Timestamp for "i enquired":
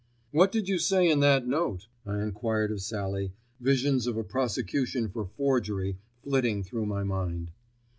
2.07-2.71